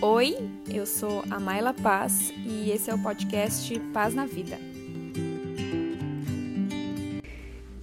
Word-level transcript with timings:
Oi, 0.00 0.36
eu 0.72 0.86
sou 0.86 1.24
a 1.28 1.40
Maila 1.40 1.74
Paz 1.74 2.32
e 2.46 2.70
esse 2.70 2.88
é 2.88 2.94
o 2.94 2.98
podcast 3.00 3.76
Paz 3.92 4.14
na 4.14 4.26
Vida. 4.26 4.56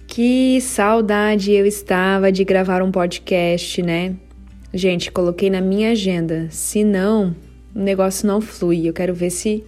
Que 0.06 0.58
saudade 0.62 1.52
eu 1.52 1.66
estava 1.66 2.32
de 2.32 2.42
gravar 2.42 2.82
um 2.82 2.90
podcast, 2.90 3.82
né? 3.82 4.16
Gente, 4.72 5.12
coloquei 5.12 5.50
na 5.50 5.60
minha 5.60 5.90
agenda. 5.90 6.48
Se 6.50 6.82
não, 6.82 7.36
o 7.74 7.78
negócio 7.78 8.26
não 8.26 8.40
flui. 8.40 8.88
Eu 8.88 8.94
quero 8.94 9.12
ver 9.12 9.28
se 9.28 9.62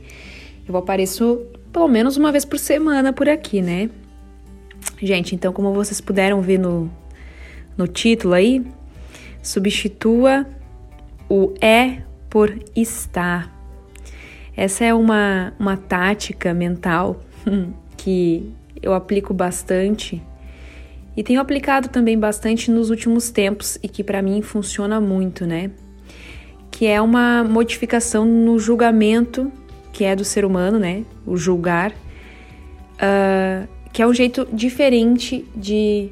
eu 0.66 0.74
apareço 0.74 1.42
pelo 1.70 1.86
menos 1.86 2.16
uma 2.16 2.32
vez 2.32 2.46
por 2.46 2.58
semana 2.58 3.12
por 3.12 3.28
aqui, 3.28 3.60
né? 3.60 3.90
Gente, 5.02 5.34
então, 5.34 5.52
como 5.52 5.74
vocês 5.74 6.00
puderam 6.00 6.40
ver 6.40 6.58
no, 6.58 6.90
no 7.76 7.86
título 7.86 8.32
aí, 8.32 8.64
substitua 9.42 10.46
o 11.28 11.52
é 11.60 12.07
por 12.28 12.58
estar. 12.74 13.54
Essa 14.56 14.84
é 14.84 14.94
uma, 14.94 15.52
uma 15.58 15.76
tática 15.76 16.52
mental 16.52 17.22
que 17.96 18.52
eu 18.82 18.94
aplico 18.94 19.32
bastante 19.32 20.22
e 21.18 21.22
tenho 21.24 21.40
aplicado 21.40 21.88
também 21.88 22.16
bastante 22.16 22.70
nos 22.70 22.90
últimos 22.90 23.28
tempos 23.28 23.76
e 23.82 23.88
que 23.88 24.04
para 24.04 24.22
mim 24.22 24.40
funciona 24.40 25.00
muito, 25.00 25.44
né? 25.44 25.72
Que 26.70 26.86
é 26.86 27.00
uma 27.00 27.42
modificação 27.42 28.24
no 28.24 28.56
julgamento 28.56 29.50
que 29.92 30.04
é 30.04 30.14
do 30.14 30.24
ser 30.24 30.44
humano, 30.44 30.78
né? 30.78 31.04
O 31.26 31.36
julgar, 31.36 31.90
uh, 31.90 33.68
que 33.92 34.00
é 34.00 34.06
um 34.06 34.14
jeito 34.14 34.46
diferente 34.52 35.44
de 35.56 36.10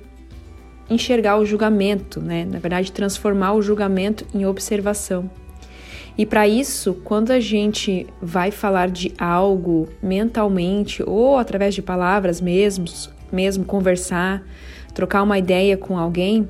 enxergar 0.91 1.39
o 1.39 1.47
julgamento, 1.47 2.21
né? 2.21 2.45
Na 2.45 2.59
verdade, 2.59 2.91
transformar 2.91 3.53
o 3.53 3.63
julgamento 3.63 4.27
em 4.35 4.45
observação. 4.45 5.31
E 6.19 6.25
para 6.25 6.49
isso, 6.49 6.95
quando 7.05 7.31
a 7.31 7.41
gente 7.41 8.07
vai 8.23 8.51
falar 8.51 8.89
de 8.89 9.13
algo 9.19 9.89
mentalmente 10.03 11.03
ou 11.07 11.37
através 11.37 11.75
de 11.75 11.83
palavras 11.83 12.41
mesmo, 12.41 12.87
mesmo 13.31 13.65
conversar, 13.65 14.43
trocar 14.95 15.23
uma 15.23 15.39
ideia 15.39 15.77
com 15.77 15.99
alguém, 15.99 16.49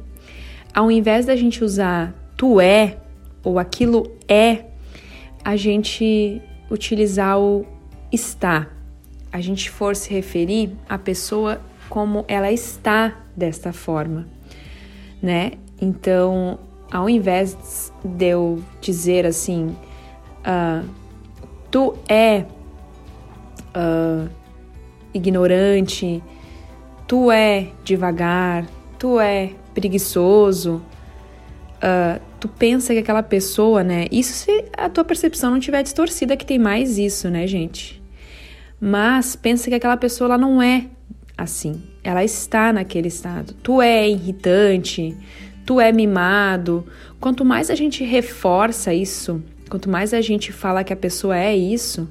ao 0.73 0.91
invés 0.91 1.27
da 1.27 1.35
gente 1.35 1.65
usar 1.65 2.15
tu 2.37 2.61
é 2.61 2.99
ou 3.43 3.59
aquilo 3.59 4.17
é, 4.29 4.67
a 5.45 5.57
gente 5.57 6.41
utilizar 6.71 7.39
o 7.39 7.67
está. 8.13 8.69
A 9.33 9.41
gente 9.41 9.69
for 9.69 9.97
se 9.97 10.11
referir 10.11 10.71
à 10.89 10.97
pessoa 10.97 11.61
como 11.89 12.25
ela 12.29 12.53
está 12.53 13.17
desta 13.37 13.73
forma, 13.73 14.27
né? 15.23 15.53
Então, 15.81 16.59
ao 16.97 17.11
invés 17.11 17.93
de 18.03 18.25
eu 18.25 18.63
dizer 18.81 19.27
assim, 19.27 19.77
uh, 20.47 20.89
tu 21.71 21.95
é 22.09 22.47
uh, 23.77 24.31
ignorante, 25.13 26.23
tu 27.07 27.31
é 27.31 27.69
devagar, 27.85 28.67
tu 28.99 29.21
é 29.21 29.51
preguiçoso, 29.75 30.77
uh, 31.77 32.19
tu 32.41 32.49
pensa 32.49 32.95
que 32.95 33.01
aquela 33.01 33.23
pessoa, 33.23 33.85
né? 33.85 34.07
Isso 34.11 34.33
se 34.33 34.65
a 34.75 34.89
tua 34.89 35.05
percepção 35.05 35.51
não 35.51 35.61
tiver 35.61 35.83
distorcida, 35.83 36.35
que 36.35 36.47
tem 36.47 36.59
mais 36.59 36.97
isso, 36.97 37.29
né, 37.29 37.47
gente? 37.47 38.03
Mas 38.81 39.37
pensa 39.37 39.69
que 39.69 39.75
aquela 39.75 39.99
pessoa 39.99 40.29
ela 40.29 40.39
não 40.39 40.63
é 40.63 40.87
assim, 41.37 41.83
ela 42.03 42.25
está 42.25 42.73
naquele 42.73 43.09
estado. 43.09 43.53
Tu 43.63 43.83
é 43.83 44.09
irritante, 44.09 45.15
tu 45.67 45.81
é 45.81 45.93
mimado. 45.93 46.87
Quanto 47.21 47.45
mais 47.45 47.69
a 47.69 47.75
gente 47.75 48.05
reforça 48.05 48.95
isso, 48.95 49.43
quanto 49.69 49.91
mais 49.91 50.15
a 50.15 50.21
gente 50.21 50.53
fala 50.53 50.85
que 50.85 50.93
a 50.93 50.97
pessoa 50.97 51.37
é 51.37 51.55
isso, 51.55 52.09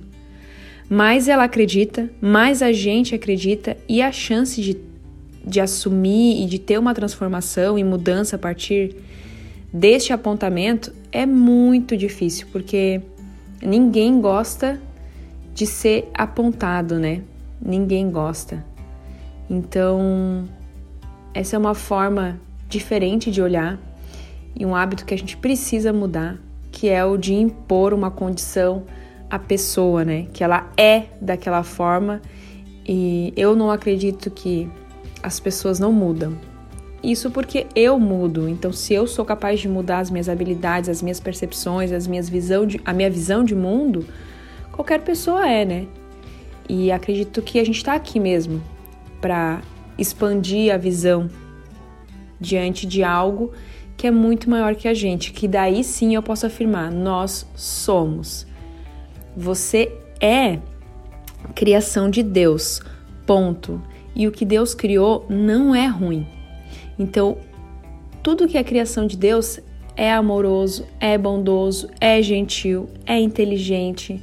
mais 0.89 1.27
ela 1.27 1.45
acredita, 1.45 2.09
mais 2.21 2.61
a 2.61 2.71
gente 2.71 3.15
acredita 3.15 3.75
e 3.87 4.01
a 4.01 4.11
chance 4.11 4.61
de, 4.61 4.77
de 5.43 5.59
assumir 5.59 6.43
e 6.43 6.45
de 6.45 6.59
ter 6.59 6.77
uma 6.77 6.93
transformação 6.93 7.79
e 7.79 7.83
mudança 7.83 8.35
a 8.35 8.39
partir 8.39 8.95
deste 9.73 10.13
apontamento 10.13 10.93
é 11.11 11.25
muito 11.25 11.97
difícil, 11.97 12.47
porque 12.51 13.01
ninguém 13.61 14.19
gosta 14.21 14.79
de 15.53 15.65
ser 15.65 16.09
apontado, 16.13 16.99
né? 16.99 17.21
Ninguém 17.61 18.11
gosta. 18.11 18.63
Então, 19.49 20.47
essa 21.33 21.55
é 21.55 21.59
uma 21.59 21.73
forma 21.73 22.39
diferente 22.67 23.31
de 23.31 23.41
olhar 23.41 23.79
e 24.55 24.65
um 24.65 24.75
hábito 24.75 25.05
que 25.05 25.13
a 25.13 25.17
gente 25.17 25.37
precisa 25.37 25.91
mudar, 25.91 26.37
que 26.71 26.89
é 26.89 27.03
o 27.03 27.17
de 27.17 27.33
impor 27.33 27.93
uma 27.93 28.09
condição 28.09 28.83
à 29.29 29.37
pessoa, 29.37 30.05
né? 30.05 30.27
Que 30.33 30.43
ela 30.43 30.71
é 30.77 31.05
daquela 31.21 31.63
forma 31.63 32.21
e 32.87 33.33
eu 33.35 33.55
não 33.55 33.71
acredito 33.71 34.29
que 34.29 34.69
as 35.21 35.39
pessoas 35.39 35.79
não 35.79 35.91
mudam. 35.91 36.37
Isso 37.03 37.29
porque 37.29 37.67
eu 37.75 37.99
mudo. 37.99 38.49
Então, 38.49 38.71
se 38.71 38.93
eu 38.93 39.05
sou 39.05 39.23
capaz 39.23 39.59
de 39.59 39.67
mudar 39.67 39.99
as 39.99 40.09
minhas 40.09 40.27
habilidades, 40.27 40.89
as 40.89 41.01
minhas 41.01 41.19
percepções, 41.19 41.91
as 41.91 42.07
minhas 42.07 42.27
visão 42.29 42.65
de, 42.65 42.81
a 42.83 42.93
minha 42.93 43.09
visão 43.09 43.43
de 43.43 43.53
mundo, 43.53 44.05
qualquer 44.71 45.01
pessoa 45.01 45.47
é, 45.47 45.65
né? 45.65 45.87
E 46.67 46.91
acredito 46.91 47.41
que 47.41 47.59
a 47.59 47.63
gente 47.63 47.77
está 47.77 47.93
aqui 47.93 48.19
mesmo 48.19 48.61
para 49.21 49.61
expandir 49.97 50.73
a 50.73 50.77
visão 50.77 51.29
diante 52.39 52.85
de 52.85 53.03
algo 53.03 53.51
que 53.97 54.07
é 54.07 54.11
muito 54.11 54.49
maior 54.49 54.75
que 54.75 54.87
a 54.87 54.93
gente, 54.93 55.31
que 55.31 55.47
daí 55.47 55.83
sim 55.83 56.15
eu 56.15 56.21
posso 56.21 56.45
afirmar, 56.45 56.91
nós 56.91 57.47
somos. 57.55 58.45
Você 59.35 59.91
é 60.19 60.59
criação 61.53 62.09
de 62.09 62.21
Deus. 62.21 62.81
Ponto. 63.25 63.81
E 64.15 64.27
o 64.27 64.31
que 64.31 64.45
Deus 64.45 64.73
criou 64.73 65.25
não 65.29 65.73
é 65.73 65.87
ruim. 65.87 66.27
Então, 66.97 67.37
tudo 68.23 68.47
que 68.47 68.57
é 68.57 68.63
criação 68.63 69.07
de 69.07 69.17
Deus 69.17 69.59
é 69.95 70.11
amoroso, 70.11 70.85
é 70.99 71.17
bondoso, 71.17 71.89
é 71.99 72.21
gentil, 72.21 72.89
é 73.05 73.19
inteligente. 73.19 74.21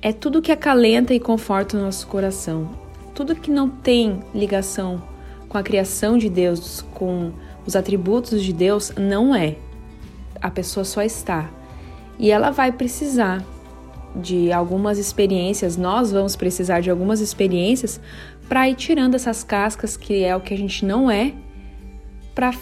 É 0.00 0.12
tudo 0.12 0.42
que 0.42 0.52
acalenta 0.52 1.14
e 1.14 1.20
conforta 1.20 1.76
o 1.76 1.80
nosso 1.80 2.06
coração. 2.06 2.70
Tudo 3.14 3.34
que 3.34 3.50
não 3.50 3.68
tem 3.68 4.20
ligação 4.34 5.02
com 5.48 5.58
a 5.58 5.62
criação 5.62 6.18
de 6.18 6.28
Deus, 6.28 6.84
com 6.94 7.32
os 7.66 7.76
atributos 7.76 8.42
de 8.42 8.52
Deus, 8.52 8.92
não 8.96 9.34
é. 9.34 9.56
A 10.40 10.50
pessoa 10.50 10.84
só 10.84 11.02
está. 11.02 11.50
E 12.18 12.30
ela 12.30 12.50
vai 12.50 12.72
precisar 12.72 13.44
de 14.14 14.50
algumas 14.50 14.98
experiências, 14.98 15.76
nós 15.76 16.10
vamos 16.10 16.36
precisar 16.36 16.80
de 16.80 16.90
algumas 16.90 17.20
experiências 17.20 18.00
para 18.48 18.68
ir 18.68 18.74
tirando 18.74 19.14
essas 19.14 19.44
cascas, 19.44 19.96
que 19.96 20.24
é 20.24 20.34
o 20.34 20.40
que 20.40 20.54
a 20.54 20.56
gente 20.56 20.84
não 20.84 21.10
é, 21.10 21.34
para 22.34 22.52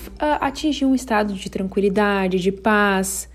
atingir 0.41 0.84
um 0.84 0.95
estado 0.95 1.34
de 1.34 1.51
tranquilidade, 1.51 2.39
de 2.39 2.51
paz. 2.51 3.28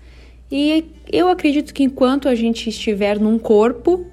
E 0.50 0.92
eu 1.10 1.28
acredito 1.28 1.72
que 1.72 1.84
enquanto 1.84 2.28
a 2.28 2.34
gente 2.34 2.68
estiver 2.68 3.18
num 3.18 3.38
corpo, 3.38 4.04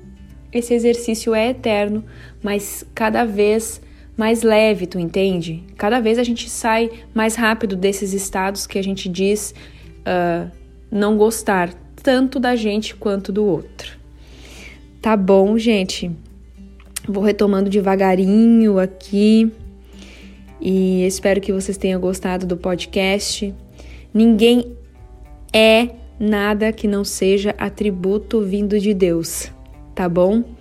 esse 0.51 0.73
exercício 0.73 1.33
é 1.33 1.49
eterno, 1.49 2.03
mas 2.43 2.85
cada 2.93 3.25
vez 3.25 3.81
mais 4.17 4.41
leve, 4.41 4.87
tu 4.87 4.97
entende? 4.97 5.63
Cada 5.77 5.99
vez 5.99 6.17
a 6.17 6.23
gente 6.23 6.49
sai 6.49 6.89
mais 7.13 7.35
rápido 7.35 7.75
desses 7.75 8.13
estados 8.13 8.65
que 8.65 8.79
a 8.79 8.81
gente 8.81 9.07
diz 9.07 9.53
uh, 9.99 10.49
não 10.91 11.15
gostar 11.15 11.71
tanto 12.01 12.39
da 12.39 12.55
gente 12.55 12.95
quanto 12.95 13.31
do 13.31 13.45
outro. 13.45 13.95
Tá 14.99 15.15
bom, 15.15 15.57
gente? 15.57 16.11
Vou 17.07 17.23
retomando 17.23 17.69
devagarinho 17.69 18.79
aqui 18.79 19.51
e 20.59 21.05
espero 21.05 21.39
que 21.39 21.53
vocês 21.53 21.77
tenham 21.77 22.01
gostado 22.01 22.47
do 22.47 22.57
podcast. 22.57 23.53
Ninguém 24.11 24.75
é 25.53 25.89
nada 26.19 26.71
que 26.73 26.87
não 26.87 27.03
seja 27.03 27.53
atributo 27.57 28.41
vindo 28.41 28.79
de 28.79 28.93
Deus, 28.93 29.51
tá 29.93 30.09
bom? 30.09 30.56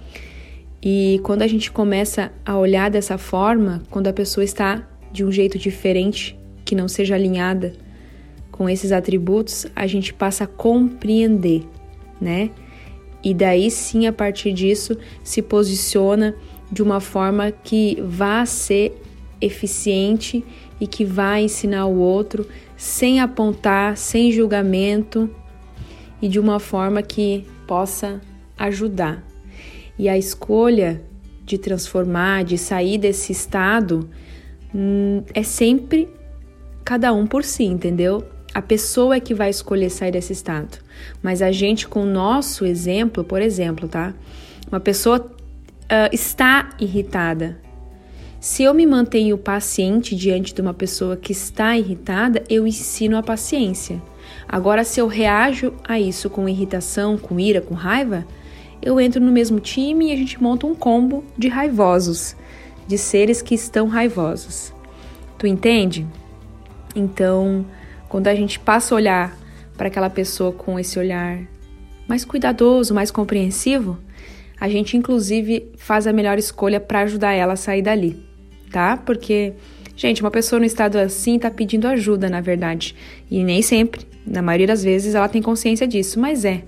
E 0.83 1.21
quando 1.23 1.43
a 1.43 1.47
gente 1.47 1.71
começa 1.71 2.33
a 2.45 2.57
olhar 2.57 2.91
dessa 2.91 3.19
forma, 3.19 3.83
quando 3.91 4.09
a 4.09 4.13
pessoa 4.13 4.45
está 4.45 4.87
de 5.11 5.25
um 5.25 5.33
jeito 5.33 5.59
diferente, 5.59 6.39
que 6.65 6.75
não 6.75 6.89
seja 6.89 7.15
alinhada 7.15 7.73
com 8.51 8.69
esses 8.69 8.93
atributos, 8.93 9.67
a 9.75 9.87
gente 9.87 10.13
passa 10.13 10.45
a 10.45 10.47
compreender, 10.47 11.63
né? 12.21 12.51
E 13.23 13.35
daí 13.35 13.71
sim, 13.71 14.07
a 14.07 14.13
partir 14.13 14.53
disso, 14.53 14.97
se 15.23 15.43
posiciona 15.43 16.35
de 16.71 16.83
uma 16.83 17.01
forma 17.01 17.51
que 17.51 17.99
vá 18.03 18.45
ser 18.47 19.01
eficiente 19.41 20.45
e 20.81 20.87
que 20.87 21.05
vá 21.05 21.41
ensinar 21.41 21.87
o 21.87 21.97
outro 21.99 22.47
sem 22.77 23.21
apontar, 23.21 23.97
sem 23.97 24.31
julgamento 24.31 25.31
e 26.21 26.29
de 26.29 26.39
uma 26.39 26.59
forma 26.59 27.03
que 27.03 27.45
possa 27.67 28.21
ajudar. 28.59 29.25
E 29.99 30.09
a 30.09 30.17
escolha 30.17 31.03
de 31.45 31.57
transformar, 31.59 32.45
de 32.45 32.59
sair 32.59 32.99
desse 32.99 33.33
estado, 33.33 34.09
hum, 34.75 35.23
é 35.33 35.43
sempre 35.43 36.09
cada 36.85 37.13
um 37.13 37.27
por 37.27 37.45
si, 37.45 37.65
entendeu? 37.65 38.25
A 38.53 38.63
pessoa 38.63 39.17
é 39.17 39.21
que 39.21 39.35
vai 39.35 39.51
escolher 39.51 39.91
sair 39.91 40.13
desse 40.13 40.33
estado. 40.33 40.79
Mas 41.23 41.43
a 41.43 41.53
gente, 41.53 41.87
com 41.87 42.03
o 42.03 42.07
nosso 42.07 42.65
exemplo, 42.65 43.23
por 43.23 43.43
exemplo, 43.43 43.89
tá? 43.89 44.15
Uma 44.69 44.81
pessoa 44.81 45.19
uh, 45.21 46.13
está 46.13 46.71
irritada. 46.81 47.59
Se 48.41 48.63
eu 48.63 48.73
me 48.73 48.87
mantenho 48.87 49.37
paciente 49.37 50.15
diante 50.15 50.55
de 50.55 50.61
uma 50.61 50.75
pessoa 50.75 51.17
que 51.17 51.33
está 51.33 51.77
irritada, 51.77 52.45
eu 52.49 52.67
ensino 52.67 53.17
a 53.17 53.23
paciência. 53.23 54.01
Agora, 54.49 54.85
se 54.85 55.01
eu 55.01 55.07
reajo 55.07 55.73
a 55.83 55.99
isso 55.99 56.31
com 56.31 56.49
irritação, 56.49 57.19
com 57.19 57.41
ira, 57.41 57.61
com 57.61 57.75
raiva, 57.75 58.27
eu 58.83 59.01
entro 59.01 59.21
no 59.21 59.33
mesmo 59.33 59.61
time 59.61 60.09
e 60.09 60.13
a 60.13 60.17
gente 60.17 60.43
monta 60.43 60.67
um 60.67 60.75
combo 60.75 61.25
de 61.37 61.49
raivosos, 61.49 62.37
de 62.87 62.97
seres 62.97 63.43
que 63.43 63.55
estão 63.55 63.89
raivosos. 63.89 64.73
Tu 65.39 65.47
entende? 65.47 66.07
Então, 66.95 67.67
quando 68.09 68.29
a 68.29 68.35
gente 68.35 68.59
passa 68.59 68.95
a 68.95 68.97
olhar 68.97 69.39
para 69.77 69.89
aquela 69.89 70.09
pessoa 70.09 70.53
com 70.53 70.79
esse 70.79 70.99
olhar 70.99 71.41
mais 72.09 72.25
cuidadoso, 72.25 72.95
mais 72.95 73.11
compreensivo, 73.11 73.99
a 74.59 74.69
gente 74.69 74.97
inclusive 74.97 75.71
faz 75.77 76.07
a 76.07 76.13
melhor 76.13 76.39
escolha 76.39 76.81
para 76.81 77.01
ajudar 77.01 77.33
ela 77.33 77.55
a 77.55 77.57
sair 77.57 77.83
dali, 77.83 78.25
tá? 78.73 78.97
Porque, 78.97 79.53
gente, 79.95 80.23
uma 80.23 80.31
pessoa 80.31 80.59
no 80.59 80.65
estado 80.65 80.97
assim 80.97 81.39
tá 81.39 81.51
pedindo 81.51 81.87
ajuda, 81.87 82.31
na 82.31 82.41
verdade, 82.41 82.95
e 83.31 83.45
nem 83.45 83.61
sempre, 83.61 84.07
na 84.27 84.41
maioria 84.41 84.69
das 84.69 84.83
vezes, 84.83 85.15
ela 85.15 85.29
tem 85.29 85.43
consciência 85.43 85.87
disso, 85.87 86.19
mas 86.19 86.45
é. 86.45 86.63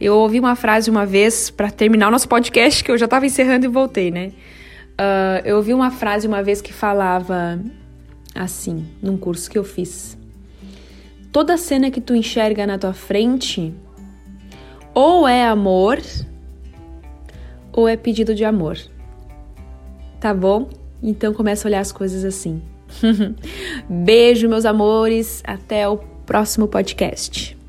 Eu 0.00 0.16
ouvi 0.16 0.40
uma 0.40 0.56
frase 0.56 0.90
uma 0.90 1.04
vez 1.04 1.50
para 1.50 1.70
terminar 1.70 2.08
o 2.08 2.10
nosso 2.10 2.26
podcast 2.26 2.82
que 2.82 2.90
eu 2.90 2.96
já 2.96 3.04
estava 3.04 3.26
encerrando 3.26 3.66
e 3.66 3.68
voltei, 3.68 4.10
né? 4.10 4.32
Uh, 4.92 5.44
eu 5.44 5.56
ouvi 5.56 5.74
uma 5.74 5.90
frase 5.90 6.26
uma 6.26 6.42
vez 6.42 6.62
que 6.62 6.72
falava 6.72 7.60
assim, 8.34 8.86
num 9.02 9.18
curso 9.18 9.50
que 9.50 9.58
eu 9.58 9.64
fiz. 9.64 10.16
Toda 11.30 11.58
cena 11.58 11.90
que 11.90 12.00
tu 12.00 12.14
enxerga 12.14 12.66
na 12.66 12.78
tua 12.78 12.94
frente 12.94 13.74
ou 14.94 15.28
é 15.28 15.46
amor 15.46 16.00
ou 17.70 17.86
é 17.86 17.96
pedido 17.96 18.34
de 18.34 18.44
amor. 18.44 18.78
Tá 20.18 20.32
bom? 20.32 20.68
Então 21.02 21.34
começa 21.34 21.66
a 21.66 21.68
olhar 21.68 21.80
as 21.80 21.92
coisas 21.92 22.24
assim. 22.24 22.62
Beijo, 23.88 24.48
meus 24.48 24.64
amores. 24.64 25.42
Até 25.46 25.86
o 25.86 25.98
próximo 26.26 26.66
podcast. 26.66 27.59